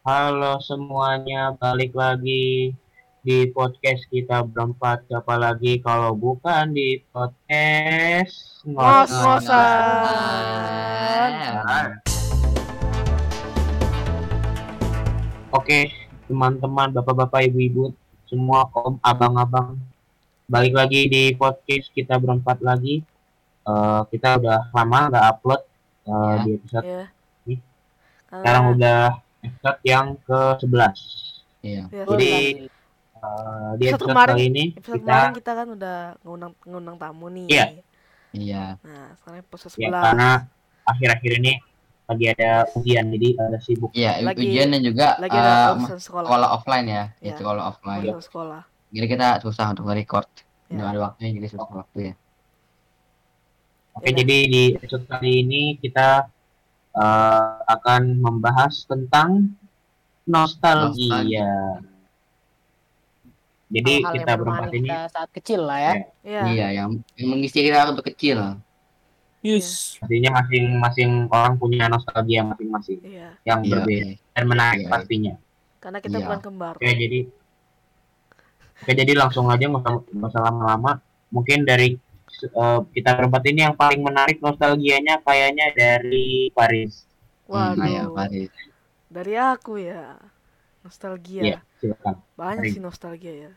[0.00, 2.72] Halo semuanya, balik lagi
[3.20, 5.04] di podcast kita berempat.
[5.04, 9.60] Siapa lagi kalau bukan di podcast Ngos-ngosan.
[15.52, 15.92] Oke,
[16.24, 17.92] teman-teman, bapak-bapak, ibu-ibu,
[18.24, 19.76] semua om, abang-abang,
[20.48, 23.04] balik lagi di podcast kita berempat lagi.
[23.60, 25.60] Eh, kita udah lama nggak upload
[26.00, 26.40] eh, Ya.
[26.40, 26.86] di episode.
[26.88, 27.04] Ya.
[28.30, 29.00] Karena- Sekarang udah
[29.40, 30.96] episode yang ke-11.
[31.60, 31.82] Iya.
[31.86, 32.32] ya, Jadi.
[33.20, 36.96] Eh, di Episode episode kemarin- kali ini episode kita kemarin kita kan udah ngundang ngundang
[36.96, 37.46] tamu nih.
[37.46, 37.64] Iya.
[38.32, 38.64] Iya.
[38.80, 40.00] Nah, sekarang episode ya 11.
[40.00, 40.28] karena
[40.82, 41.52] akhir-akhir ini
[42.06, 43.90] lagi ada ujian jadi ada sibuk.
[43.92, 46.26] Iya, Lagi- ujian dan juga lagi ada eh, urusan sekolah.
[46.26, 47.04] sekolah offline ya.
[47.20, 47.30] Iya.
[47.30, 48.02] Itu kalau offline.
[48.02, 48.62] Urusan sekolah.
[48.88, 50.28] Jadi kita susah untuk nge-record.
[50.66, 50.72] Ya.
[50.72, 52.14] Nggak ada waktunya jadi susah waktu ya.
[53.92, 54.16] Oke, Iya.
[54.16, 56.30] jadi di episode kali ini kita
[56.90, 59.54] eh, akan membahas tentang
[60.26, 60.90] nostalgia.
[60.90, 61.50] Nostalgia.
[63.70, 65.94] Jadi hal-hal kita yang berempat ini kita saat kecil lah ya.
[66.26, 66.42] Iya.
[66.50, 68.58] Iya, yang, yang mengisi kita untuk kecil.
[69.40, 69.96] Yes.
[69.96, 73.40] pastinya masing-masing orang punya nostalgia masing-masing Iya.
[73.48, 74.16] yang Iya, berbeda iya.
[74.36, 74.90] dan menarik Iya.
[74.92, 75.34] pastinya.
[75.80, 76.24] Karena kita Iya.
[76.28, 76.74] bukan kembar.
[76.76, 77.20] Oke, jadi
[78.80, 81.04] Oke, jadi langsung aja nggak usah lama-lama.
[81.28, 82.00] Mungkin dari
[82.46, 87.04] eh, kita berempat ini yang paling menarik nostalgianya kayaknya dari Paris.
[87.50, 87.86] Hmm, Waduh.
[87.86, 88.50] iya, Paris.
[89.10, 90.16] Dari aku ya.
[90.80, 91.42] Nostalgia.
[91.44, 92.14] Iya, silakan.
[92.40, 92.72] Banyak Mari.
[92.72, 93.52] sih nostalgia ya.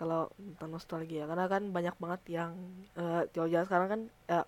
[0.00, 2.56] Kalau tentang nostalgia karena kan banyak banget yang
[2.96, 4.00] eh jalan sekarang kan
[4.32, 4.46] eh,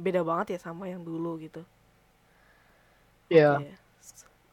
[0.00, 1.62] beda banget ya sama yang dulu gitu.
[3.28, 3.60] Iya.
[3.60, 3.70] Oke.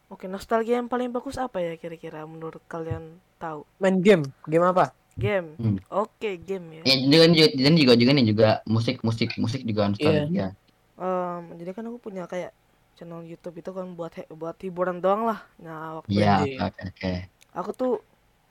[0.06, 3.66] Oke, nostalgia yang paling bagus apa ya kira-kira menurut kalian tahu?
[3.82, 4.22] Main game.
[4.46, 4.94] Game apa?
[5.16, 5.56] Game.
[5.56, 5.80] Hmm.
[5.88, 6.84] Oke, game ya.
[6.84, 10.52] Ya, dan juga dan juga juga nih juga musik musik musik juga nostalgia.
[10.96, 12.52] Em, jadi kan aku punya kayak
[13.00, 15.40] channel YouTube itu kan buat he- buat hiburan doang lah.
[15.60, 16.68] Nah, waktu Iya, itu Iya.
[16.68, 17.14] oke oke.
[17.56, 17.92] aku tuh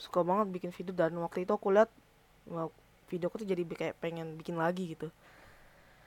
[0.01, 1.93] suka banget bikin video dan waktu itu aku lihat
[2.49, 2.69] wah,
[3.13, 5.13] videoku tuh jadi bi- kayak pengen bikin lagi gitu.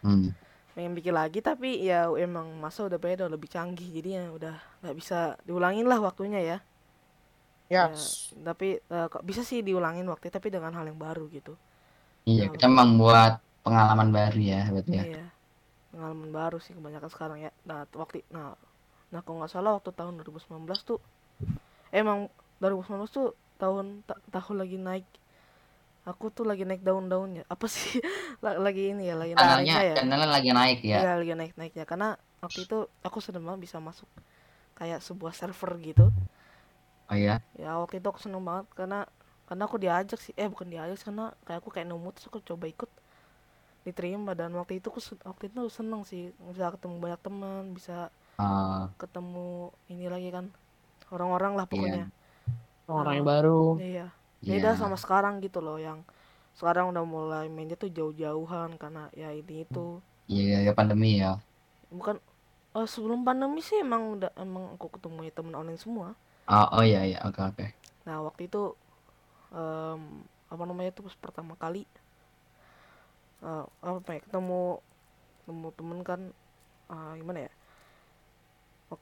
[0.02, 0.34] Hmm.
[0.74, 4.56] Pengen bikin lagi tapi ya emang masa udah beda udah lebih canggih jadi ya udah
[4.86, 6.58] nggak bisa diulangin lah waktunya ya.
[7.68, 7.92] Ya.
[7.92, 8.00] Ya,
[8.48, 11.54] tapi eh, kok bisa sih diulangin waktu tapi dengan hal yang baru gitu.
[12.28, 15.04] Iya, kita membuat pengalaman baru ya, betul ya.
[15.04, 15.24] Iya.
[15.92, 17.52] Pengalaman baru sih kebanyakan sekarang ya.
[17.70, 18.56] Nah, waktu nah
[19.08, 21.00] nah kalau nggak salah waktu tahun 2019 tuh
[21.96, 22.28] emang
[22.60, 23.28] 2019 tuh
[23.62, 25.08] tahun ta- tahun lagi naik
[26.08, 28.00] aku tuh lagi naik daun-daunnya apa sih
[28.40, 30.98] La- lagi ini ya lagi naiknya ya channelnya lagi naik ya.
[31.04, 32.08] Iya, lagi naik-naiknya karena
[32.40, 34.08] waktu itu aku seneng banget bisa masuk
[34.78, 36.06] kayak sebuah server gitu
[37.09, 37.41] Oh iya.
[37.63, 39.00] ya waktu itu aku seneng banget karena
[39.47, 42.40] karena aku diajak sih eh bukan diajak sih, karena kayak aku kayak nemu terus aku
[42.44, 42.90] coba ikut
[43.88, 48.90] diterima dan waktu itu aku waktu itu seneng sih bisa ketemu banyak teman bisa Ah,
[49.01, 50.45] ketemu ini lagi kan
[51.13, 52.07] orang-orang lah pokoknya
[52.90, 53.62] Orang yang baru.
[53.79, 54.07] iya
[54.44, 54.51] iya.
[54.59, 56.00] beda sama sekarang gitu loh yang
[56.59, 61.39] sekarang udah mulai mainnya tuh jauh-jauhan karena ya ini itu Iya, ya pandemi ya.
[61.91, 62.16] bukan
[62.78, 66.09] eh, sebelum pandemi sih emang udah emang aku ketemu temen online semua
[66.56, 67.66] Oh, oh iya iya, oke oke.
[68.08, 68.62] nah waktu itu
[69.53, 70.02] em,
[70.53, 71.84] apa namanya pas pertama kali
[73.46, 74.62] eh, apa ya ketemu
[75.44, 76.22] ketemu temen kan
[76.94, 77.52] eh, gimana ya
[78.90, 79.02] Wak-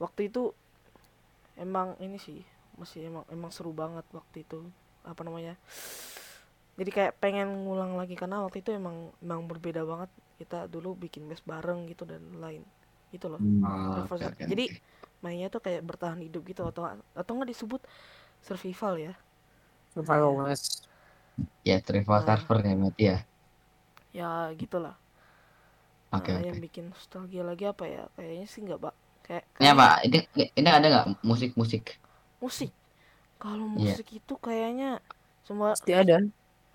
[0.00, 0.52] waktu itu
[1.56, 2.40] emang ini sih
[2.76, 4.60] masih emang emang seru banget waktu itu
[5.06, 5.56] apa namanya
[6.76, 11.24] jadi kayak pengen ngulang lagi karena waktu itu emang emang berbeda banget kita dulu bikin
[11.24, 12.60] mes bareng gitu dan lain
[13.14, 13.64] gitu loh Hmm.
[13.64, 14.66] Oh, Reverse- oke, jadi.
[15.24, 16.82] Mainnya tuh kayak bertahan hidup gitu atau
[17.20, 17.80] atau nggak disebut
[18.46, 19.12] survival ya
[19.92, 20.86] Survival Mas.
[21.68, 21.76] ya
[22.16, 22.26] Nah.
[22.26, 23.16] server ya berarti ya.
[24.14, 24.96] ya gitulah
[26.12, 26.48] Oke nah oke.
[26.48, 28.94] yang bikin nostalgia lagi apa ya kayaknya sih nggak pak
[29.26, 29.86] kayak Ini apa?
[30.06, 30.18] Ini
[30.60, 31.84] ini ada nggak musik-musik?
[32.42, 32.70] musik
[33.42, 33.96] kalau Iya.
[33.96, 35.00] musik itu kayaknya
[35.46, 36.18] semua Pasti ada.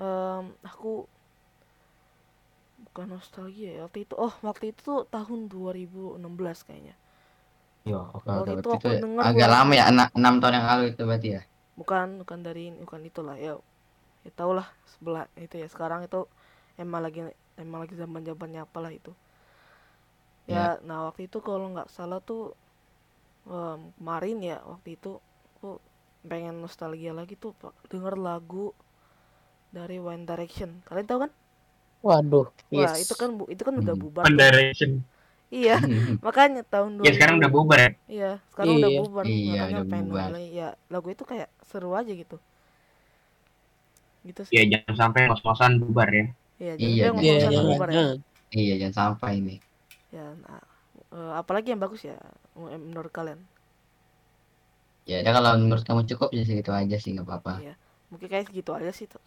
[0.02, 1.08] em, aku
[2.86, 6.96] bukan nostalgia ya waktu itu oh waktu itu tuh tahun 2016 kayaknya
[7.90, 10.84] Yo, oke itu aku itu denger agak lagu- lama ya, enam, enam tahun yang lalu
[10.94, 11.42] itu berarti ya.
[11.80, 13.54] bukan bukan dari ini bukan itulah ya
[14.26, 16.22] ya tau lah sebelah itu ya sekarang itu
[16.84, 17.22] emang lagi
[17.64, 19.12] emang lagi zaman zamannya apalah itu
[20.54, 22.44] ya nah waktu itu kalau nggak salah tuh
[23.56, 25.12] em, kemarin ya waktu itu
[25.58, 25.70] aku
[26.30, 28.66] pengen nostalgia lagi tuh pak denger lagu
[29.78, 31.32] dari One Direction kalian tahu kan
[32.06, 32.48] Waduh.
[32.78, 33.04] wah Yes.
[33.04, 34.02] itu kan bu- itu kan udah Hmm.
[34.02, 34.44] bubar One tuh.
[34.44, 34.92] Direction.
[35.52, 35.76] Iya
[36.26, 37.90] makanya tahun 2000 Ya sekarang udah bubar ya.
[38.12, 39.00] iya sekarang udah Iya.
[39.00, 40.30] bubar Iya, makanya udah pengen bubar.
[40.60, 42.38] ya lagu itu kayak seru aja gitu
[44.28, 46.26] gitu sih Ya jangan sampai ngos-ngosan bubar ya.
[46.62, 47.70] Iya, Iya, dia Iya, ngomong iya, sama iya.
[47.74, 48.04] bubar ya.
[48.62, 49.56] Iya, jangan sampai ini.
[50.12, 50.62] Ya, nah,
[51.16, 52.16] eh, apalagi yang bagus ya
[52.60, 53.40] menurut kalian
[55.10, 57.54] Ya udah kalau menurut kamu cukup ya segitu aja sih nggak apa-apa.
[57.62, 57.74] Iya.
[58.12, 59.22] mungkin kayak segitu aja sih tuh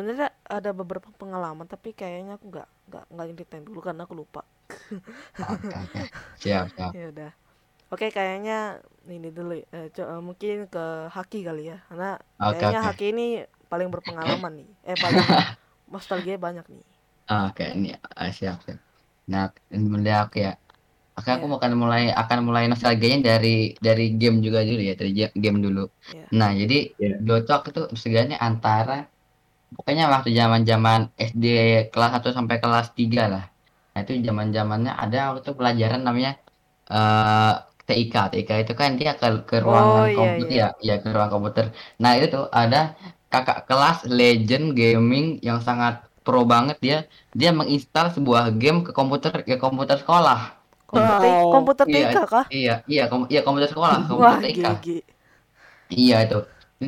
[0.00, 4.42] sebenarnya ada beberapa pengalaman tapi kayaknya aku nggak nggak nggak ceritain dulu karena aku lupa
[5.40, 6.00] Oke oke.
[6.40, 6.94] Siap siap.
[6.96, 7.30] ya udah
[7.92, 10.84] oke kayaknya ini dulu eh, co- eh, mungkin ke
[11.16, 12.10] Haki kali ya karena
[12.40, 12.86] Oke kayaknya oke.
[12.86, 13.26] Haki ini
[13.72, 15.28] paling berpengalaman nih eh paling
[15.90, 16.84] nostalgia banyak nih
[17.30, 17.86] Oke ini
[18.20, 18.78] ah, siap siap.
[19.30, 19.42] Nah
[19.74, 20.50] ini mulai aku ya.
[21.16, 21.56] Oke aku Iya.
[21.58, 23.48] akan mulai akan mulai nostalgianya dari
[23.86, 25.80] dari game juga dulu ya dari ga- game dulu.
[26.12, 26.26] Iya.
[26.38, 27.14] Nah jadi Iya.
[27.26, 28.92] dulu tuh aku tuh nostalgianya antara
[29.76, 31.00] pokoknya waktu zaman zaman
[31.30, 31.44] SD
[31.92, 33.42] kelas 1 sampai kelas 3 lah.
[33.92, 36.30] Nah itu zaman zamannya ada waktu pelajaran namanya
[36.92, 37.50] eh
[37.88, 38.14] TIK.
[38.32, 40.60] TIK itu kan dia ke ke ruangan Oh, iya, komputer iya.
[40.60, 41.64] ya, ya ke ruang komputer.
[42.02, 42.78] Nah itu tuh ada
[43.32, 45.94] kakak kelas legend gaming yang sangat
[46.24, 46.96] pro banget dia
[47.40, 50.38] dia menginstal sebuah game ke komputer ke komputer sekolah.
[50.90, 51.46] komputer Wow.
[51.52, 54.64] komputer Iya, TK kah Iya, iya, kom iya komputer sekolah, wah komputer TIK.
[54.64, 54.86] GG
[55.90, 56.36] Iya itu.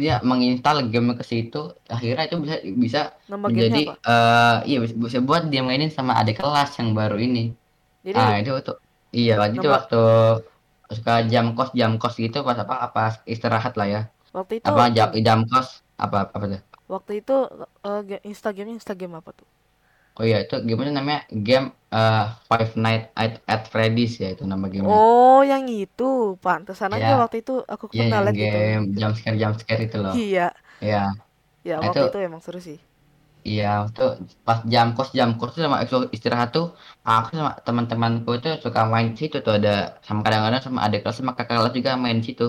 [0.02, 1.56] Dia menginstal game ke situ,
[1.94, 3.78] akhirnya itu bisa bisa nama menjadi
[4.08, 7.40] eh iya bisa, bisa buat dia mainin sama adik kelas yang baru ini.
[8.04, 8.76] jadi Ah, itu tuh.
[9.18, 9.96] Iya, waktu itu waktu
[10.96, 13.00] suka jam kos jam kos gitu pas apa apa
[13.34, 14.00] istirahat lah ya.
[14.36, 15.68] waktu itu Apa jam jam kos
[16.04, 16.62] apa apa tuh?
[16.92, 17.36] waktu itu
[18.08, 19.48] ga- Instagramnya Instagram apa tuh
[20.18, 24.66] Oh iya, itu gamenya namanya game eh Five Nights at, at Freddy's ya itu nama
[24.74, 24.98] gamenya.
[24.98, 26.04] oh yang itu
[26.44, 27.16] pantesan aja Iya.
[27.20, 30.16] waktu itu aku Iya, pernah yang gitu game jump scare jump scare itu loh.
[30.16, 30.52] iya
[30.84, 30.98] Iya.
[31.68, 32.78] ya Nah, waktu itu- itu emang seru sih
[33.48, 33.64] Iya,
[33.96, 34.08] tuh
[34.46, 36.66] pas jam kos jam kos tuh sama waktu istirahat tuh
[37.08, 39.70] aku sama teman-temanku itu suka main situ tuh ada
[40.06, 42.44] sama kadang-kadang sama adik kelas sama kakak kelas juga main situ.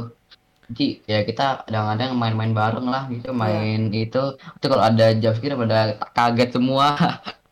[0.69, 3.44] Jadi ya kita kadang-kadang main-main bareng lah gitu Iya.
[3.44, 4.18] main itu
[4.57, 5.77] itu kalau ada jam segitu pada
[6.18, 6.88] kaget semua.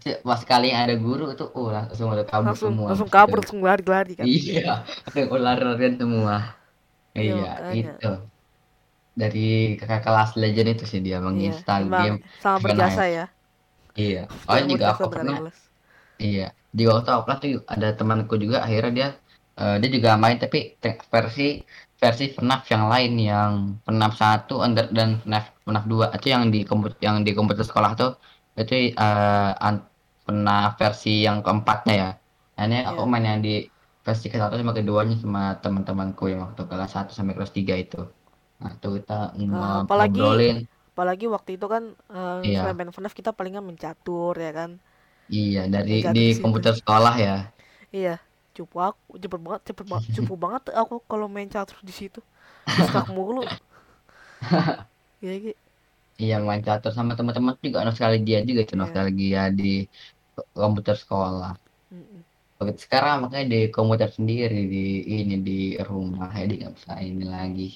[0.00, 2.88] Itu Pas kali yang ada guru itu oh langsung udah kabur langsung semua.
[2.88, 3.16] langsung gitu.
[3.16, 4.84] kabur langsung lari-lari kan Iya,
[5.34, 6.34] ular-larian semua.
[7.16, 7.92] Iya, Iya, makanya.
[8.00, 8.06] itu.
[9.20, 12.16] Dari kakak kelas legend itu sih dia iya menginstal emang game.
[12.42, 13.24] Five berjasa ya
[13.98, 14.18] Iya.
[14.48, 15.58] Oh Sangat juga aku pernah kelas.
[16.22, 16.42] Iya,
[16.76, 19.08] di waktu aku kelas tuh ada temanku juga akhirnya dia
[19.60, 20.58] eh, dia juga main tapi
[21.12, 21.42] versi
[22.02, 23.52] versi FNAF yang lain yang
[23.86, 27.92] FNAF 1 Under dan FNAF FNAF 2 itu yang di komputer yang di komputer sekolah
[28.00, 28.10] tuh
[28.60, 29.50] itu eh
[30.30, 32.08] FNAF versi yang keempatnya ya.
[32.56, 33.10] Nah, ini aku Iya.
[33.10, 33.50] main yang di
[34.06, 37.96] versi ke satu sama keduanya sama teman-temanku yang waktu kelas 1 sampai kelas 3 itu.
[38.62, 39.12] Nah, tuh kita
[39.54, 40.56] Ah, ngob- apalagi- ngobrolin
[40.94, 41.82] apalagi waktu itu kan
[42.16, 42.58] eh, Iya.
[42.58, 44.70] selain main FNAF kita palingan mencatur ya kan
[45.36, 46.42] iya dari Jatuh di situ.
[46.42, 47.30] komputer sekolah ya.
[47.94, 48.14] iya
[48.56, 52.20] cupu aku cepet banget cepet banget cupu banget aku kalau main catur di situ
[52.84, 53.44] skak mulu
[55.22, 55.52] iya Gi.
[56.22, 58.80] Iya main catur sama teman-teman juga nostalgia juga itu Iya.
[58.82, 59.62] nostalgia di
[60.60, 61.50] komputer sekolah.
[62.82, 64.78] Sekarang makanya di komputer sendiri di
[65.18, 65.52] ini di
[65.88, 67.68] rumah jadi nggak bisa ini lagi.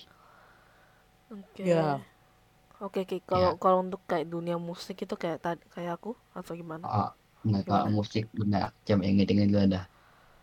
[1.31, 2.05] oke Iya.
[2.85, 3.17] oke Ki.
[3.31, 3.59] kalau Iya.
[3.63, 7.07] kalau untuk kayak dunia musik itu kayak tadi kayak aku atau gimana Oh,
[7.47, 7.99] nggak kalau Gimana?
[7.99, 9.79] musik benar jam inget-inget dulu ada.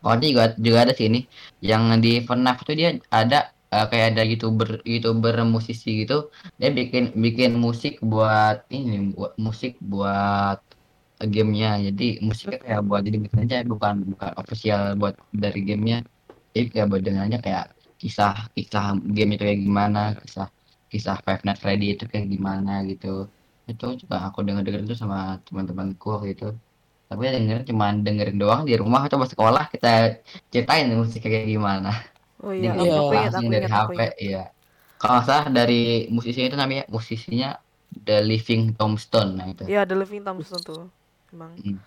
[0.06, 1.19] Oh ini juga juga ada sih ini
[1.69, 2.89] yang di FNAF tuh dia
[3.19, 3.38] ada
[3.73, 6.15] eh, kayak ada youtuber youtuber musisi gitu
[6.59, 10.57] dia bikin bikin musik buat ini buat musik buat
[11.33, 11.68] gamenya.
[11.88, 15.97] Jadi musiknya kayak buat jadi aja bukan bukan official buat dari gamenya.
[16.53, 17.63] Jadi kayak buat dengannya kayak
[18.01, 18.85] kisah kisah
[19.15, 20.47] game itu kayak gimana kisah
[20.92, 23.07] kisah Five Nights Freddy itu kayak gimana gitu.
[23.69, 26.45] Itu juga aku denger denger itu sama teman-temanku waktu itu.
[27.11, 31.90] Tapi dengerin cuma dengerin doang di rumah atau sekolah kita ceritain musiknya kayak gimana.
[32.42, 32.97] Oh iya aku, Iya.
[32.97, 34.44] aku ingat aku dari HP iya.
[35.01, 35.81] Kalau salah dari
[36.13, 37.49] musisinya itu namanya musisinya
[37.92, 39.63] The Living Tombstone nah itu.
[39.68, 40.81] Iya The Living Tombstone tuh
[41.33, 41.83] emang Mm.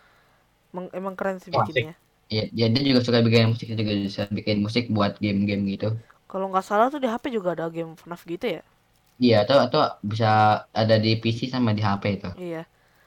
[0.73, 1.95] emang, emang keren sih Wah, bikinnya
[2.33, 5.87] Iya, dia, dia juga suka bikin musik juga bisa bikin musik buat game-game gitu.
[6.31, 8.63] kalau nggak salah tuh di HP juga ada game FNAF gitu ya
[9.25, 10.27] Iya, atau atau bisa
[10.81, 12.29] ada di PC sama di HP itu.
[12.43, 12.61] iya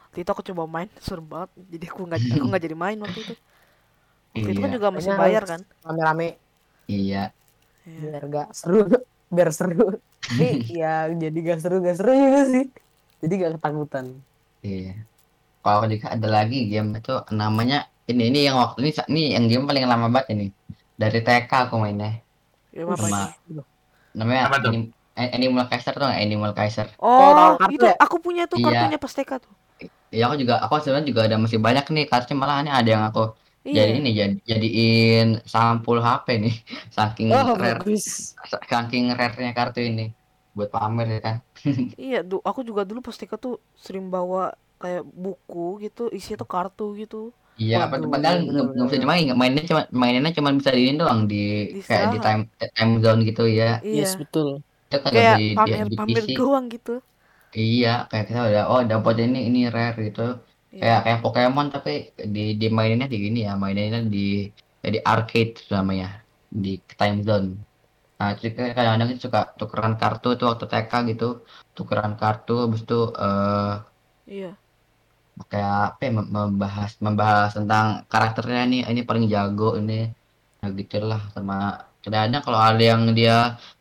[0.03, 3.19] waktu itu aku coba main seru banget jadi aku nggak aku nggak jadi main waktu
[3.25, 3.33] itu
[4.35, 6.25] waktu itu kan Iya, juga masih bayar kan Rame-rame
[6.91, 7.17] iya.
[7.85, 8.11] Iya.
[8.11, 8.75] biar gak seru.
[9.35, 9.75] Biar seru.
[10.27, 10.45] Tapi
[10.79, 10.87] ya
[11.23, 12.63] jadi gak seru gak seru juga sih.
[13.21, 14.05] Jadi gak ketakutan.
[14.63, 15.07] Iya.
[15.67, 19.63] Kalau juga ada lagi game itu namanya ini ini yang waktu ini ini yang game
[19.67, 20.45] paling lama banget ini.
[20.95, 22.23] Dari TK aku mainnya.
[22.71, 23.61] Game apa Sama- ini?
[24.15, 24.71] Namanya Apa tuh?
[24.71, 26.21] Anim- Animal Kaiser tuh nggak?
[26.23, 26.87] Animal Kaiser.
[26.97, 27.95] Oh, kartu itu ya?
[27.99, 28.65] aku punya tuh Iya.
[28.69, 29.53] kartunya pas TK tuh.
[30.07, 33.03] Iya aku juga aku sebenarnya juga ada masih banyak nih kartunya malah ini ada yang
[33.03, 33.35] aku
[33.67, 33.83] Iya.
[33.83, 36.55] jadi ini jadi jadiin sampul HP nih
[36.95, 38.31] saking Oh, rare bagus.
[38.63, 40.15] saking rare-nya kartu ini
[40.55, 41.35] buat pamer ya kan.
[41.99, 46.49] Iya, du aku juga dulu pas TK tuh sering bawa kayak buku gitu, isinya tuh
[46.55, 47.15] kartu gitu.
[47.61, 51.21] Iya, Waduh, padahal bener, nggak bisa nggak mainnya cuma mainnya cuma bisa di ini doang
[51.31, 51.35] di
[51.71, 52.41] Di kayak di time
[52.75, 53.65] time zone gitu ya.
[53.87, 54.47] iya Yes, betul.
[54.85, 56.27] Itu kayak di, di, pamer di pamer PC.
[56.37, 56.91] doang gitu
[57.59, 60.21] Iya, kayak kita udah oh dapat ini ini rare gitu.
[60.71, 60.89] Iya.
[60.89, 61.89] Kayak kayak Pokemon tapi
[62.33, 64.19] di di maininnya di gini ya, maininnya di
[64.93, 66.07] di arcade namanya
[66.63, 66.69] di
[66.99, 67.47] time zone.
[68.19, 71.25] Nah, jadi kayak kadang-kadang suka tukeran kartu tuh waktu TK gitu,
[71.77, 73.69] tukeran kartu habis itu eh
[74.27, 74.57] iya
[75.51, 79.93] kayak apa ya, mem- membahas membahas tentang karakternya nih ini paling jago ini
[80.59, 81.53] nah gitulah sama
[82.03, 83.33] kadang-kadang kalau ada yang dia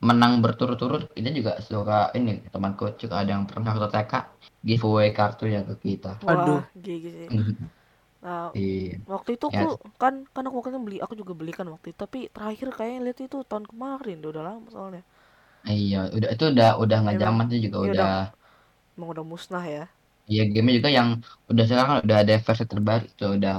[0.09, 4.13] menang berturut-turut ini juga suka ini temanku juga ada yang pernah waktu TK
[4.69, 6.09] giveaway kartunya ke kita.
[6.31, 6.59] Aduh.
[6.59, 7.31] wah GG sih.
[8.25, 8.99] Nah iya.
[9.13, 9.61] waktu itu Ya.
[9.61, 9.65] aku
[10.03, 13.01] kan kan aku waktu itu beli aku juga beli kan waktu itu tapi terakhir kayaknya
[13.07, 15.03] lihat itu tahun kemarin udah, lama soalnya.
[15.73, 18.09] Iya udah itu udah udah nggak Emang, zaman juga iya udah.
[18.97, 19.85] Emang udah musnah ya
[20.30, 21.09] iya game juga yang
[21.50, 23.52] udah sekarang kan udah ada versi terbaru tuh udah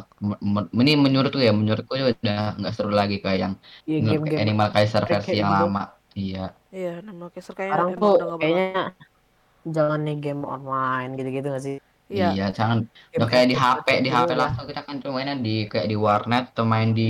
[0.81, 3.53] ini menurutku ya menurutku udah nggak seru lagi kayak yang
[3.88, 5.53] Iya, menurut game-game Animal Kaiser kayak versi yang gitu.
[5.57, 5.79] lama
[6.19, 6.39] iya
[6.75, 8.63] iya nama Caster kayaknya sekarang emang tuh kayaknya
[9.75, 11.75] jangan nih game online gitu-gitu gak sih?
[12.13, 12.77] iya Iya, jangan
[13.12, 14.39] Game udah kayak di HP, di gitu HP lah.
[14.41, 17.01] langsung kita kan cuma mainnya di kayak di warnet atau main di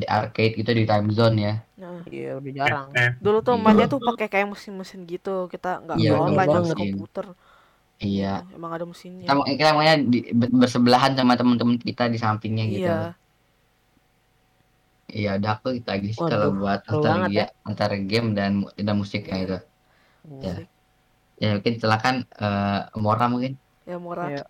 [0.00, 1.50] di arcade gitu di time zone ya.
[1.80, 2.88] Nah, Iya, udah jarang.
[2.96, 3.60] Eh, dulu tuh Iya.
[3.64, 7.26] mainnya tuh pakai kayak mesin-mesin gitu kita nggak Iya, nggak bener online di komputer
[7.96, 8.44] Iya.
[8.52, 12.92] emang ada mesinnya Kita, kita mainnya di, ber- bersebelahan sama teman-teman kita di sampingnya gitu.
[12.92, 13.16] iya
[15.06, 18.52] Iya, udah aku kita lagi kalau buat banget nostalgia antara game dan
[18.86, 19.44] dan musiknya Iya.
[19.46, 19.56] itu.
[20.28, 20.50] Iya.
[20.52, 20.66] Asik.
[21.40, 23.52] Ya mungkin silakan eh Mora mungkin.
[23.88, 24.42] ya Iya.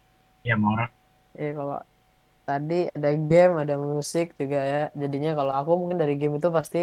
[0.48, 0.90] ya mau orang
[1.38, 1.76] Iya, kalau
[2.48, 4.78] tadi ada game, ada musik juga ya.
[5.02, 6.78] Jadinya kalau aku mungkin dari game itu pasti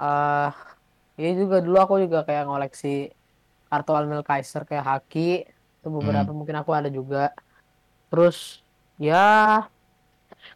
[0.00, 0.48] eh
[1.22, 2.88] ya juga dulu aku juga kayak ngoleksi
[3.70, 5.20] kartu Animal Kaiser kayak Haki
[5.84, 7.36] itu beberapa mungkin aku ada juga.
[8.08, 8.64] Terus
[8.96, 9.68] ya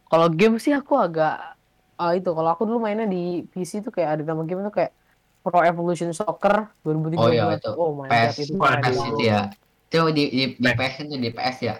[0.09, 1.53] kalau game sih aku agak
[1.99, 4.91] ah itu kalau aku dulu mainnya di PC tuh kayak ada nama game tuh kayak
[5.39, 7.15] Pro Evolution Soccer 2013.
[7.19, 7.71] Oh iya, itu.
[7.75, 9.41] Oh my PS, god itu PS itu ya.
[9.87, 10.93] Itu di di, di PS.
[11.05, 11.75] Itu di PS ya.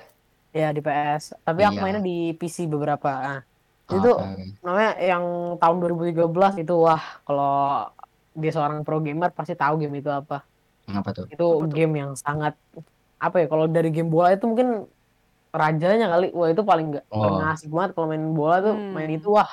[0.51, 1.23] Ya di PS.
[1.43, 1.83] Tapi aku Iya.
[1.83, 3.09] mainnya di PC beberapa.
[3.09, 3.39] Nah,
[3.89, 4.11] itu
[4.61, 5.23] namanya yang
[5.57, 7.89] tahun 2013 itu wah kalau
[8.37, 10.45] dia seorang pro gamer pasti tahu game itu apa.
[10.89, 11.25] Apa tuh?
[11.29, 11.75] Itu Apa tuh?
[11.75, 12.53] game yang sangat
[13.19, 14.87] apa ya kalau dari game bola itu mungkin
[15.51, 16.25] rajanya kali.
[16.37, 17.21] Wah itu paling nggak Oh.
[17.23, 18.93] paling asik banget kalau main bola tuh Hmm.
[18.95, 19.49] main itu wah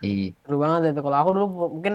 [0.00, 0.32] Iya.
[0.42, 1.00] seru banget itu.
[1.04, 1.94] Kalau aku dulu mungkin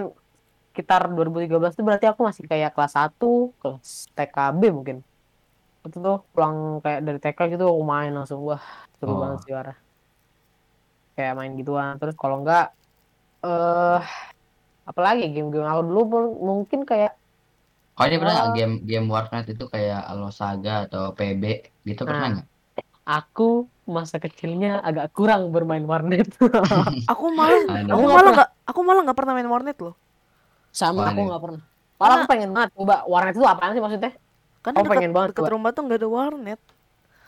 [0.71, 4.97] sekitar 2013 itu berarti aku masih kayak kelas 1, kelas TKB mungkin.
[5.85, 8.61] Itu tuh pulang kayak dari TK gitu aku main langsung wah
[8.97, 9.19] seru Oh.
[9.23, 9.53] banget sih.
[11.15, 11.95] Kayak main gituan.
[11.99, 12.75] Terus kalau enggak
[13.45, 13.99] eh
[14.85, 17.17] apalagi game-game aku dulu pun mungkin kayak
[17.95, 18.53] Kalau dia pernah nggak Oh.
[18.53, 21.43] game game Warcraft itu kayak Alo Saga atau PB
[21.83, 22.33] gitu pernah Nah.
[22.35, 22.47] nggak?
[23.05, 23.49] aku
[23.85, 26.25] masa kecilnya agak kurang bermain warnet.
[27.05, 29.95] aku malah aku Aku malah nggak aku malah nggak pernah main warnet loh
[30.69, 31.25] Sama aku Warnet.
[31.29, 31.61] nggak pernah.
[31.95, 34.11] Malah aku pengen banget coba warnet itu apaan sih maksudnya?
[34.59, 35.51] karena Aku pengen dekat banget, Mbak.
[35.53, 36.59] rumah tuh nggak ada warnet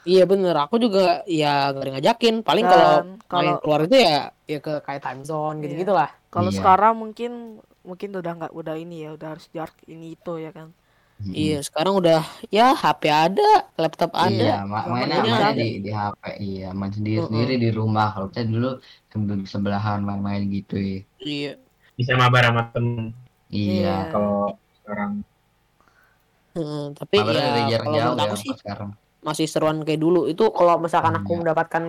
[0.01, 2.35] Iya bener, aku juga ya gak ada ngajakin.
[2.39, 2.91] Paling kalau
[3.27, 5.81] kalau keluar itu ya ya ke kayak time zone gitu Iya.
[5.83, 6.09] gitulah.
[6.27, 6.57] kalau Iya.
[6.57, 7.31] sekarang mungkin
[7.89, 10.69] mungkin udah nggak udah ini ya udah harus dark ini itu ya kan
[11.17, 11.33] Mm-mm.
[11.33, 12.21] Iya, sekarang udah
[12.53, 14.29] ya HP ada, laptop ada.
[14.29, 15.57] Iya, ma- Zaman mainnya mainnya ada.
[15.57, 17.27] di di HP, iya, main sendiri Mm-mm.
[17.33, 18.07] sendiri di rumah.
[18.13, 18.69] Kalau kita dulu
[19.09, 20.97] sambil sebelahan main-main gitu ya.
[21.17, 21.51] Iya.
[21.97, 23.09] bisa mabar sama temen
[23.49, 25.11] Iya, kalau sekarang
[26.53, 28.89] Heeh, tapi mabar ya dari jarak kalau jauh menurut ya aku sih sekarang.
[29.27, 30.19] masih seruan kayak dulu.
[30.31, 31.39] Itu kalau misalkan aku Iya.
[31.41, 31.83] mendapatkan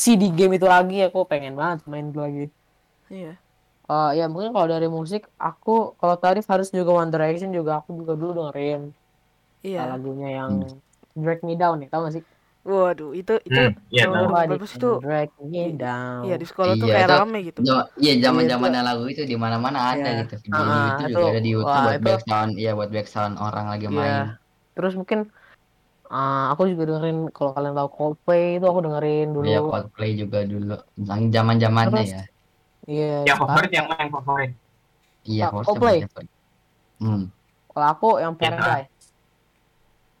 [0.00, 2.44] CD game itu lagi, aku pengen banget main itu lagi.
[3.12, 3.32] iya
[3.90, 7.90] Eh ya mungkin kalau dari musik, aku kalau tadi harus juga One Direction juga aku
[7.96, 8.94] juga dulu dengerin
[9.60, 10.62] iya lagunya yang
[11.12, 12.24] Drag Me Down ya, tau gak sih?
[12.60, 14.28] waduh itu itu Hmm, iya Oh.
[14.28, 15.00] Nobody bagus tuh.
[15.00, 16.22] Drag Me Down.
[16.22, 17.58] iya di sekolah tuh Iya, kayak itu- rame gitu
[17.98, 20.20] Iya, zaman Iya, zamannya lagu itu di mana-mana ada Iya.
[20.22, 20.34] gitu.
[20.38, 23.34] Video Ah, itu itu- juga ada di YouTube wah, buat itu- background, iya buat background
[23.36, 23.96] orang lagi Iya.
[23.96, 24.14] main.
[24.76, 25.18] Terus mungkin
[26.10, 29.46] eh, aku juga dengerin kalau kalian tahu Coldplay itu aku dengerin dulu.
[29.46, 30.76] Iya, Coldplay juga dulu.
[31.00, 32.22] Zaman-zamannya ya.
[32.84, 33.24] Iya.
[33.24, 34.52] yang favorit yang yang favorit
[35.20, 36.00] Iya, Ah, Coldplay.
[36.00, 36.26] Coldplay.
[36.96, 37.28] Hmm.
[37.70, 38.88] Kalau aku yang Paradise.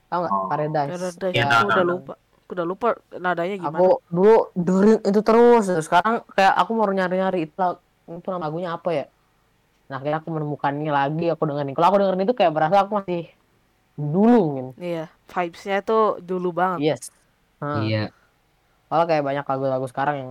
[0.06, 0.46] Tahu nggak Oh.
[0.46, 0.90] Paradise?
[0.92, 5.64] Paradise Iya, aku udah lupa aku udah lupa nadanya gimana Aku dulu dengerin itu terus.
[5.80, 7.56] Sekarang kayak aku mau nyari-nyari itu,
[8.10, 9.04] itu nama lagunya apa ya?
[9.86, 11.74] Nah, akhirnya aku menemukannya lagi, aku dengerin.
[11.74, 13.22] Kalau aku dengerin itu kayak berasa aku masih
[13.96, 14.66] dulu mungkin.
[14.80, 17.02] iya vibesnya tuh dulu banget Yes.
[17.58, 18.08] Nah, Iya.
[18.86, 20.30] Kalau kayak banyak lagu-lagu sekarang yang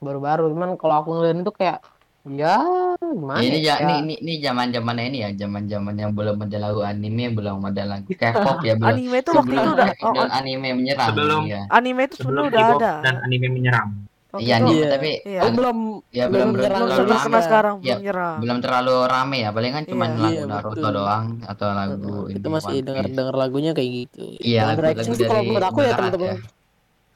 [0.00, 1.78] baru-baru, cuman kalau aku ngeliat itu kayak
[2.22, 2.56] ya
[2.98, 3.40] gimana?
[3.40, 3.74] Ya, ini ya?
[3.78, 8.08] ini ini ini zaman-zamannya ini ya, zaman-zaman yang belum ada lagu anime, belum ada lagu
[8.20, 8.88] K-pop ya, belum.
[8.90, 11.08] anime tuh waktu itu udah oh, dan anime menyerang.
[11.08, 11.62] Sebelum- iya.
[11.68, 13.90] anime itu sebelum sebenarnya udah ada dan anime menyerang
[14.30, 14.88] Waktu Iya itu nih, Iya.
[14.88, 15.40] tapi Iya.
[15.42, 15.78] Oh, ag- belum
[16.08, 18.36] ya belum belum belum terlalu belum terkenal sekarang, Ya, belum nyerang.
[18.38, 20.14] belum terlalu rame ya, paling kan cuma Iya.
[20.14, 20.92] lagu Iya, Naruto betul.
[20.94, 23.10] doang atau lagu ini kita masih Piece.
[23.10, 24.22] dengar lagunya kayak gitu.
[24.38, 26.36] Iya, One Direction lagu-lagu sih kalau dari menurut aku ya teman-teman ya.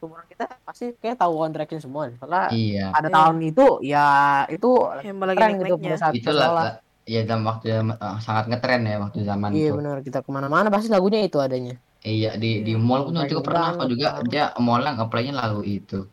[0.05, 2.13] Seumuran kita pasti kayak tahu One Direction semua.
[2.13, 2.93] Karena Iya.
[2.93, 3.17] pada Iya.
[3.17, 4.07] tahun itu ya
[4.47, 6.65] itu lagi keren gitu pada saat Itu kita lah, sekolah.
[6.69, 7.85] lah- ya dalam waktu eh,
[8.21, 9.77] sangat ngetren ya waktu zaman Iya itu.
[9.81, 11.81] benar kita ke mana-mana pasti lagunya itu adanya.
[12.05, 12.81] Iya di di Iya.
[12.81, 16.05] mall pun juga pernah aku juga dia mall ngeplaynya lagu itu.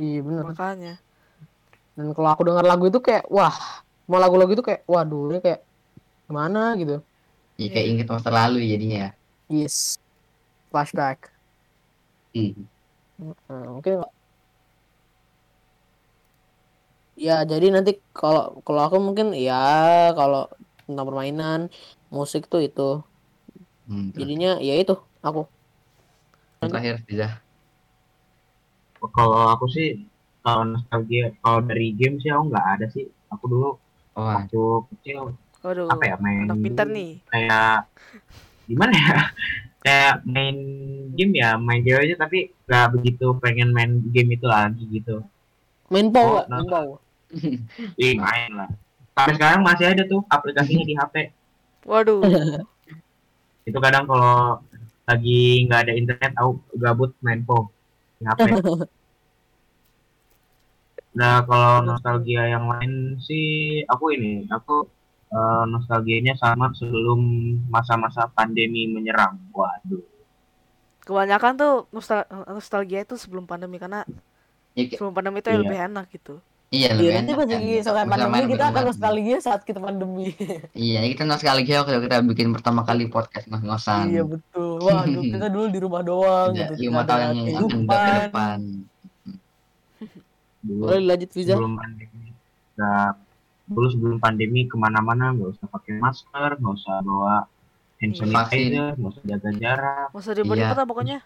[0.00, 0.44] Iya benar.
[0.48, 0.94] Makanya.
[1.94, 3.52] Dan kalau aku dengar lagu itu kayak wah
[4.08, 5.60] mau lagu-lagu itu kayak waduh ini kayak
[6.26, 7.04] gimana gitu.
[7.60, 7.92] Ya kayak Iya.
[7.92, 9.10] inget masa lalu jadinya ya.
[9.46, 10.00] Yes.
[10.74, 11.30] Flashback.
[12.34, 12.66] Hmm.
[13.18, 13.94] Nah, mungkin
[17.24, 19.52] ya jadi nanti kalau kalau aku mungkin ya
[20.18, 20.38] kalau
[20.86, 21.60] tentang permainan
[22.16, 22.80] musik tuh itu
[23.86, 24.92] Hmm, jadinya ya itu
[25.26, 25.40] aku
[26.60, 27.44] terakhir bisa.
[29.16, 29.88] Kalau aku sih
[30.44, 33.04] kalau nostalgia kalau dari game sih aku nggak ada sih.
[33.32, 33.66] Aku dulu
[34.16, 34.58] Oh, waktu
[34.90, 35.20] kecil
[35.64, 35.90] Waduh.
[35.92, 36.48] apa ya main
[36.94, 37.10] nih.
[37.30, 37.68] kayak
[38.68, 39.16] gimana ya?
[39.84, 40.56] Kayak main
[41.12, 45.20] game ya main game aja tapi nggak begitu pengen main game itu lagi gitu.
[45.92, 46.46] main Oh, pow nggak?
[46.48, 46.56] nah.
[46.56, 46.88] main pow
[48.02, 48.70] Ih, main lah.
[49.14, 51.14] Sampai sekarang masih ada tuh aplikasinya di HP.
[51.86, 52.22] Waduh.
[53.68, 54.62] Itu kadang kalau
[55.04, 56.50] lagi nggak ada internet, aku
[56.80, 57.68] gabut main PO
[58.18, 58.40] di HP.
[61.14, 64.82] Nah, kalau nostalgia yang lain sih, aku ini, aku
[65.34, 67.18] eh, nostalgianya sama sebelum
[67.66, 69.34] masa-masa pandemi menyerang.
[69.50, 70.02] Waduh.
[71.02, 74.06] Kebanyakan tuh nostal nostalgia itu sebelum pandemi karena
[74.72, 75.60] Ya, sebelum pandemi itu Iya.
[75.60, 76.34] lebih enak gitu.
[76.68, 77.54] iya Iya lebih nanti enak pas kan.
[77.54, 80.26] lagi soal pandemi main kita akan nostalgia saat kita pandemi
[80.74, 84.10] Iya, kita nostalgia waktu kita bikin pertama kali podcast ngos-ngosan.
[84.10, 87.82] iya betul waduh kita dulu di rumah doang Udah gitu lima tidak tahun yang akan
[87.84, 88.58] ke depan.
[90.64, 92.32] Boleh lanjut Fiza sebelum pandemi,
[92.74, 93.10] nggak
[93.64, 97.48] dulu sebelum pandemi ke mana-mana nggak usah pakai masker, nggak usah bawa
[98.00, 98.20] hand Iya.
[98.20, 100.08] sanitizer, nggak usah jaga jarak.
[100.12, 100.78] Masa ribet-ribet Iya.
[100.78, 101.18] lah pokoknya.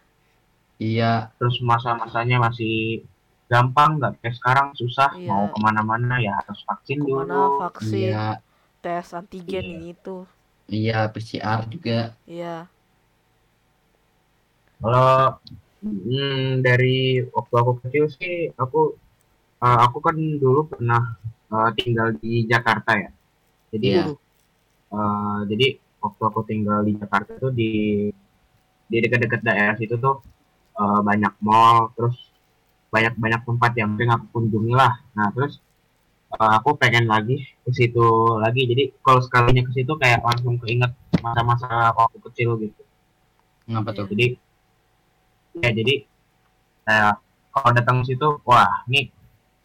[0.79, 3.03] Iya, terus masa-masanya masih
[3.51, 5.27] gampang nggak kayak sekarang susah Iya.
[5.27, 8.27] mau ke mana-mana ya harus vaksin Ke mana dulu vaksin, iya,
[8.79, 9.74] tes antigen Iya.
[9.74, 10.16] ini itu.
[10.68, 12.12] iya PCR juga.
[12.29, 12.68] Iya.
[14.79, 15.42] kalau
[15.83, 18.94] hmm, dari waktu aku kecil sih aku
[19.59, 23.11] eh, aku kan dulu pernah eh, tinggal di Jakarta ya
[23.68, 24.04] jadi Iya.
[24.92, 25.66] eh, jadi
[25.98, 27.70] waktu aku tinggal di Jakarta tuh di
[28.88, 30.20] di dekat-dekat daerah situ tuh
[30.74, 32.16] eh, banyak mall terus
[32.88, 35.61] banyak banyak tempat yang pengen aku kunjungi lah nah terus
[36.32, 38.06] eh, aku pengen lagi ke situ
[38.40, 42.82] lagi jadi kalau sekalinya ke situ kayak langsung keinget masa-masa waktu kecil gitu
[43.68, 44.08] Ngapa tuh?
[44.08, 44.32] jadi
[45.58, 45.94] ya jadi
[46.87, 47.14] kayak
[47.52, 49.12] kalau datang ke situ wah ini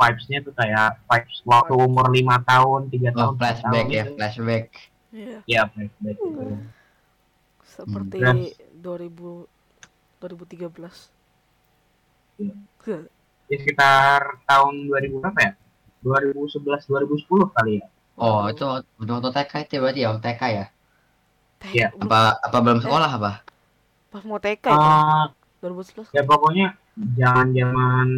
[0.03, 4.13] vibes-nya tuh kayak vibes waktu umur lima tahun tiga Oh, tahun flashback tahun ya, gitu.
[4.15, 4.65] flashback.
[5.09, 5.37] Iya.
[5.45, 6.53] ya flashback gitu.
[7.63, 9.47] Seperti Terus- 2000
[10.19, 11.09] 2013.
[12.37, 12.53] Iya.
[12.83, 12.99] Iya.
[13.45, 15.51] ya sekitar tahun 2000 berapa ya
[16.01, 20.65] 2011 2010 kali ya Oh, itu waktu waktu TK itu berarti ya, TK ya?
[21.65, 21.87] Iya.
[21.97, 23.41] Apa apa belum sekolah apa?
[24.07, 24.69] pas mau TK itu.
[24.69, 25.25] Eh,
[25.59, 26.13] 2011.
[26.13, 28.09] ya pokoknya zaman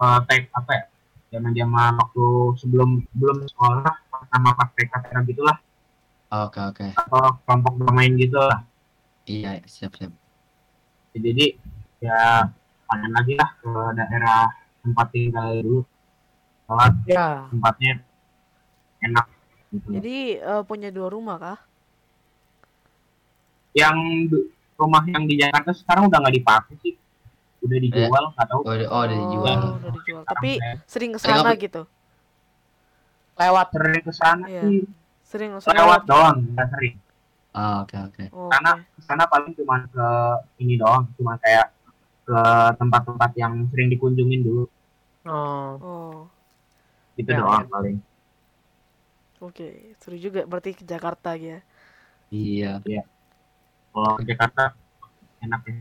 [0.00, 0.84] uh, tek apa ya
[1.36, 2.26] zaman zaman waktu
[2.60, 3.94] sebelum belum sekolah
[4.30, 5.58] sama pas TK TK gitulah
[6.26, 6.86] Oke, oke.
[6.98, 8.66] atau kelompok bermain gitu lah
[9.26, 10.14] Iya, siap, siap.
[11.16, 11.58] jadi
[11.98, 12.46] ya
[12.86, 14.46] kangen lagi lah ke daerah
[14.86, 15.80] tempat tinggal dulu
[16.66, 17.92] soalnya ya tempatnya
[19.02, 19.26] enak
[19.74, 19.86] gitu.
[19.98, 21.58] Jadi eh, punya dua rumah kah?
[23.76, 23.96] yang
[24.80, 26.94] rumah yang di Jakarta sekarang udah nggak dipakai sih
[27.64, 29.56] udah dijual nggak tahu Oh, udah- oh, udah dijual.
[29.58, 30.22] Oh, udah dijual.
[30.24, 30.50] Tapi
[30.84, 31.82] sering ke sana gitu.
[33.36, 34.62] lewat sering ke sana Iya.
[34.64, 34.80] sih
[35.26, 36.96] Sering lewat doang nggak sering
[37.56, 38.24] Oh, oke, oke.
[38.36, 40.06] Oh, karena ke sana paling cuma ke
[40.60, 41.72] ini doang cuma kayak
[42.24, 42.38] ke
[42.76, 44.64] tempat-tempat yang sering dikunjungin dulu
[45.24, 46.16] oh Oh,
[47.16, 47.96] itu Ya, doang paling
[49.40, 49.68] oke.
[50.00, 51.60] Seru juga berarti ke Jakarta ya.
[52.28, 52.80] Iya.
[53.92, 54.72] kalau ke Jakarta
[55.40, 55.76] enak ya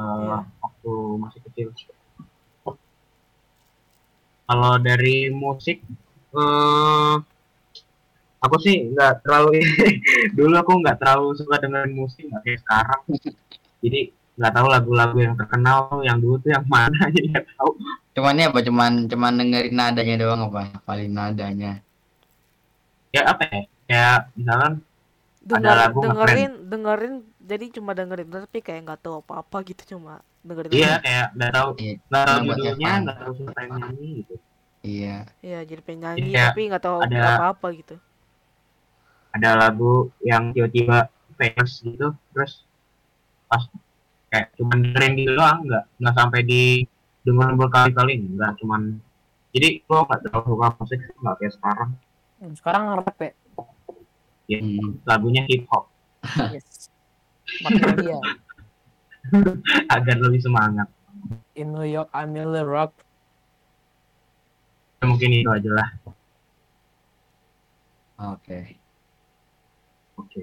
[0.00, 0.38] Eh, Iya.
[0.64, 1.68] waktu masih kecil
[4.46, 5.78] kalau dari musik
[6.30, 7.14] eh
[8.40, 9.60] aku sih nggak terlalu
[10.38, 13.00] dulu aku nggak terlalu suka dengerin musik nggak kayak sekarang
[13.80, 14.00] jadi
[14.40, 17.72] nggak tahu lagu-lagu yang terkenal yang dulu tuh yang mana jadi nggak tahu
[18.10, 18.58] Cuman ini apa?
[18.58, 20.82] Cuman cuman dengerin nadanya doang apa?
[20.82, 21.78] Paling nadanya.
[23.10, 24.72] ya apa ya kayak misalkan
[25.40, 27.14] Dengar, lagu dengerin dengerin
[27.50, 31.52] jadi cuma dengerin tapi kayak nggak tahu apa apa gitu cuma dengerin iya kayak nggak
[31.52, 31.94] tahu Iya.
[32.00, 34.34] nggak tahu Cuma judulnya nggak tahu siapa yang nyanyi gitu.
[34.80, 35.16] Iya.
[35.40, 37.94] iya jadi pengen nyanyi kayak tapi nggak tahu ada- apa apa gitu.
[39.30, 42.52] ada lagu yang tiba-tiba famous gitu terus
[43.46, 43.62] pas
[44.28, 46.62] kayak cuman dengerin gitu doang nggak nggak sampai di
[47.22, 48.98] dengerin berkali-kali nggak cuman
[49.50, 51.90] jadi gua nggak terlalu suka musik nggak kayak sekarang.
[52.38, 53.30] Hmm, sekarang rap ya?
[54.50, 54.98] Hmm.
[55.04, 55.86] lagunya hip hop
[56.50, 56.89] yes
[57.64, 58.18] Makanya dia
[59.96, 60.88] agar lebih semangat.
[61.54, 62.94] In New York I'm in the rock.
[65.00, 65.88] Mungkin itu aja lah.
[68.20, 68.76] Oke.
[70.20, 70.42] oke.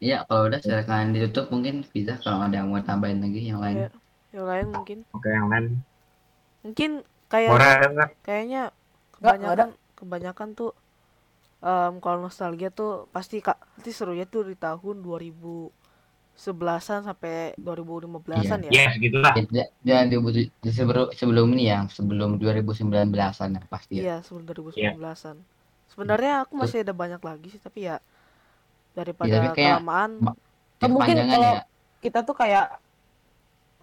[0.00, 3.84] Iya, kalau udah silakan ditutup mungkin bisa kalau ada yang mau tambahin lagi yang lain.
[3.84, 3.90] Iya.
[4.30, 4.98] yang lain mungkin.
[5.10, 5.66] Oke yang lain.
[6.62, 6.90] Mungkin
[7.26, 7.50] kayak
[8.22, 8.62] kayaknya
[9.18, 10.70] kebanyakan kebanyakan tuh
[11.60, 15.70] em, kalau nostalgia tuh pasti kak pasti serunya tuh di tahun 2011-an
[17.04, 18.70] sampai 2015-an ya.
[18.70, 19.32] yes gitulah
[19.82, 20.16] Ya, dan di,
[20.50, 23.12] di sebelum sebelum ini ya, sebelum 2019-an
[23.52, 24.02] ya pasti ya.
[24.02, 25.36] Iya, sebelum 2019-an.
[25.86, 28.00] Sebenarnya aku masih ada banyak lagi sih, tapi ya
[28.90, 30.38] daripada Iya, tapi kayak- kelamaan ma-
[30.76, 31.62] Kan mungkin kalau- ya.
[32.00, 32.80] kita tuh kayak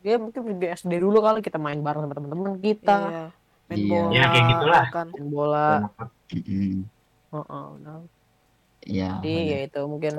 [0.01, 3.25] ya mungkin di SD dulu kali kita main bareng sama teman-teman kita iya,
[3.67, 3.89] main Iya.
[3.91, 4.85] bola Ya, kayak gitulah.
[4.89, 5.07] kan.
[5.11, 6.96] main bola Banyak
[7.29, 7.43] Mm-mm.
[7.43, 7.99] Heeh, nah.
[8.81, 9.09] Iya.
[9.19, 10.13] jadi ya itu mungkin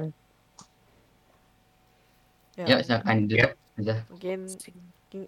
[2.58, 3.94] Ya, Yuk, silakan ditutup aja.
[4.10, 4.38] mungkin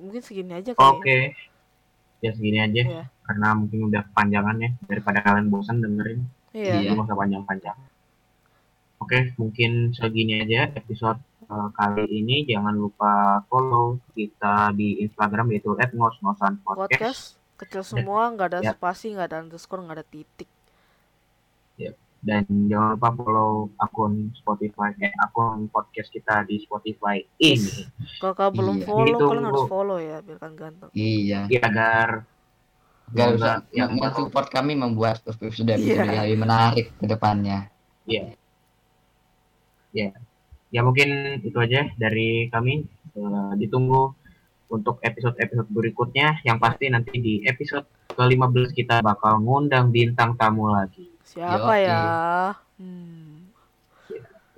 [0.03, 1.19] mungkin segini aja kali Oke.
[2.21, 2.83] Ya segini aja.
[2.83, 3.05] Iya.
[3.23, 4.71] Karena mungkin udah kepanjangan ya.
[4.85, 6.21] Daripada kalian bosan dengerin.
[6.51, 6.59] ya.
[6.59, 6.61] Iya.
[6.61, 6.73] Iya.
[6.75, 7.79] Jadi nggak usah panjang-panjang.
[9.01, 11.17] Oke, mungkin segini aja episode
[11.47, 12.45] eh, kali ini.
[12.45, 13.13] Jangan lupa
[13.47, 16.91] follow kita di Instagram yaitu @ngos-ngosan podcast.
[16.91, 17.23] Podcast
[17.57, 18.73] kecil semua, nggak ada Ya.
[18.75, 20.51] spasi, nggak ada underscore, nggak ada titik.
[22.21, 27.89] Dan jangan lupa follow akun Spotify, eh, akun podcast kita di Spotify ini.
[28.21, 28.87] Kalau kalian belum Iya.
[28.87, 29.31] follow, Ditunggu.
[29.33, 30.91] kalian harus follow ya, biar kan ganteng.
[30.93, 31.41] Iya.
[31.49, 32.09] Ya, agar
[33.11, 36.07] Gak usah yang support kami membuat episode Iya.
[36.07, 37.67] yang lebih menarik ke depannya.
[40.71, 44.15] ya mungkin itu aja dari kami Eh, ditunggu
[44.71, 47.83] untuk episode-episode berikutnya yang pasti nanti di episode
[48.15, 51.87] ke-15 kita bakal ngundang bintang tamu lagi Siapa Yoi.
[51.87, 52.03] ya?
[52.81, 53.47] Hmm.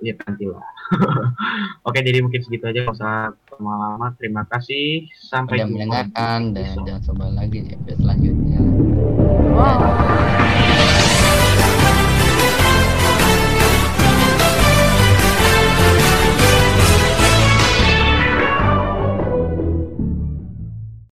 [0.03, 0.59] ya nanti lah
[1.87, 7.01] oke jadi mungkin segitu aja nggak usah lama-lama terima kasih sampai jumpa mendengarkan dan jangan
[7.07, 8.59] coba lagi di episode selanjutnya.
[9.53, 10.32] Wow.